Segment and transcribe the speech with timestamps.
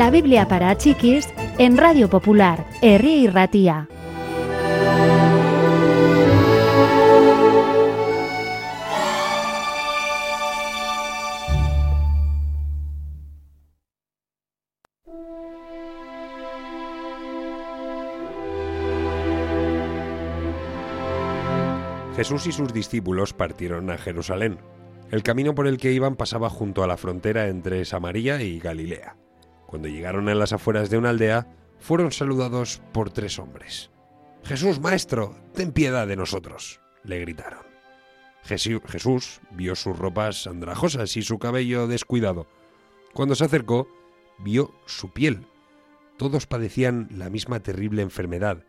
[0.00, 1.28] La Biblia para chiquis
[1.58, 3.86] en Radio Popular, Herri y Ratía.
[22.16, 24.60] Jesús y sus discípulos partieron a Jerusalén.
[25.10, 29.18] El camino por el que iban pasaba junto a la frontera entre Samaria y Galilea.
[29.70, 31.46] Cuando llegaron a las afueras de una aldea,
[31.78, 33.92] fueron saludados por tres hombres.
[34.42, 37.62] Jesús, Maestro, ten piedad de nosotros, le gritaron.
[38.42, 42.48] Jesús vio sus ropas andrajosas y su cabello descuidado.
[43.14, 43.86] Cuando se acercó,
[44.40, 45.46] vio su piel.
[46.16, 48.64] Todos padecían la misma terrible enfermedad.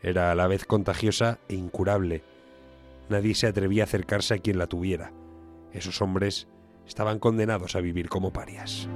[0.00, 2.22] Era a la vez contagiosa e incurable
[3.10, 5.12] nadie se atrevía a acercarse a quien la tuviera.
[5.72, 6.48] Esos hombres
[6.86, 8.88] estaban condenados a vivir como parias.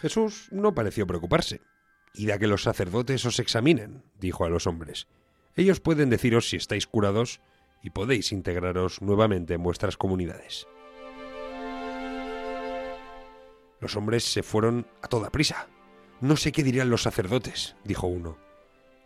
[0.00, 1.60] Jesús no pareció preocuparse.
[2.14, 5.08] Id a que los sacerdotes os examinen, dijo a los hombres.
[5.56, 7.40] Ellos pueden deciros si estáis curados
[7.82, 10.66] y podéis integraros nuevamente en vuestras comunidades.
[13.78, 15.68] Los hombres se fueron a toda prisa.
[16.20, 18.38] No sé qué dirían los sacerdotes, dijo uno.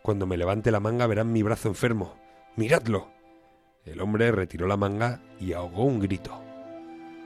[0.01, 2.19] Cuando me levante la manga verán mi brazo enfermo.
[2.55, 3.11] ¡Miradlo!
[3.83, 6.41] El hombre retiró la manga y ahogó un grito.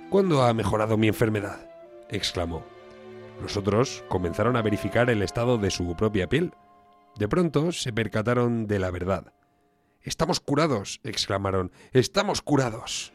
[0.10, 1.70] ¿Cuándo ha mejorado mi enfermedad?
[2.10, 2.79] exclamó.
[3.42, 6.54] Los otros comenzaron a verificar el estado de su propia piel.
[7.18, 9.34] De pronto se percataron de la verdad.
[10.02, 11.72] Estamos curados, exclamaron.
[11.92, 13.14] Estamos curados.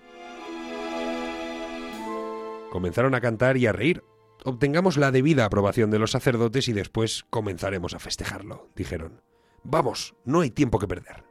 [2.71, 4.03] Comenzaron a cantar y a reír.
[4.45, 9.23] Obtengamos la debida aprobación de los sacerdotes y después comenzaremos a festejarlo, dijeron.
[9.63, 11.25] Vamos, no hay tiempo que perder.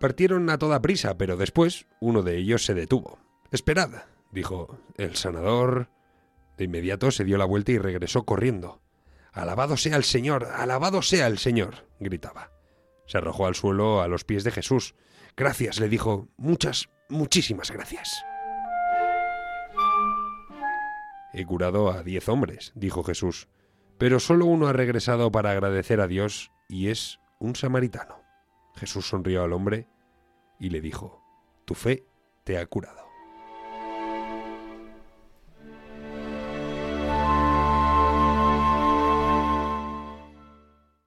[0.00, 3.18] Partieron a toda prisa, pero después uno de ellos se detuvo.
[3.50, 3.90] Esperad,
[4.36, 5.88] dijo el sanador.
[6.56, 8.80] De inmediato se dio la vuelta y regresó corriendo.
[9.32, 12.52] Alabado sea el Señor, alabado sea el Señor, gritaba.
[13.06, 14.94] Se arrojó al suelo a los pies de Jesús.
[15.36, 16.28] Gracias, le dijo.
[16.36, 18.24] Muchas, muchísimas gracias.
[21.32, 23.48] He curado a diez hombres, dijo Jesús.
[23.98, 28.22] Pero solo uno ha regresado para agradecer a Dios y es un samaritano.
[28.76, 29.88] Jesús sonrió al hombre
[30.58, 31.22] y le dijo,
[31.64, 32.06] Tu fe
[32.44, 33.05] te ha curado.